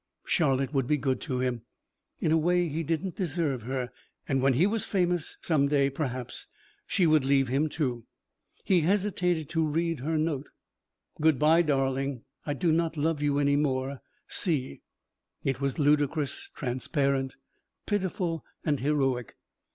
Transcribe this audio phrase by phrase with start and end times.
[0.25, 1.61] Charlotte would be good to him.
[2.19, 3.91] In a way, he didn't deserve her.
[4.27, 6.47] And when he was famous, some day, perhaps
[6.87, 8.07] she would leave him, too.
[8.63, 10.49] He hesitated to read her note.
[11.21, 14.01] "Good bye, darling, I do not love you any more.
[14.27, 14.81] C."
[15.43, 17.35] It was ludicrous, transparent,
[17.85, 19.35] pitiful, and heroic.